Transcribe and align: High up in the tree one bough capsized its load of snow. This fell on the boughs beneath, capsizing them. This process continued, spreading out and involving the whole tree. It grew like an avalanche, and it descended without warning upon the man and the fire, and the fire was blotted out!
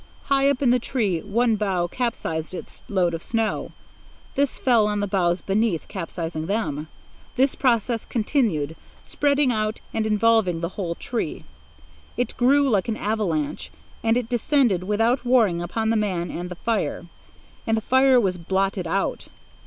High 0.23 0.49
up 0.49 0.63
in 0.63 0.71
the 0.71 0.79
tree 0.79 1.19
one 1.19 1.55
bough 1.57 1.85
capsized 1.87 2.55
its 2.55 2.81
load 2.89 3.13
of 3.13 3.21
snow. 3.21 3.71
This 4.33 4.57
fell 4.57 4.87
on 4.87 4.99
the 4.99 5.05
boughs 5.05 5.41
beneath, 5.41 5.87
capsizing 5.87 6.47
them. 6.47 6.87
This 7.35 7.53
process 7.53 8.03
continued, 8.03 8.75
spreading 9.05 9.51
out 9.51 9.79
and 9.93 10.07
involving 10.07 10.59
the 10.61 10.69
whole 10.69 10.95
tree. 10.95 11.43
It 12.17 12.35
grew 12.35 12.67
like 12.67 12.87
an 12.87 12.97
avalanche, 12.97 13.69
and 14.03 14.17
it 14.17 14.27
descended 14.27 14.85
without 14.85 15.23
warning 15.23 15.61
upon 15.61 15.91
the 15.91 15.95
man 15.97 16.31
and 16.31 16.49
the 16.49 16.55
fire, 16.55 17.05
and 17.67 17.77
the 17.77 17.81
fire 17.81 18.19
was 18.19 18.37
blotted 18.39 18.87
out! 18.87 19.27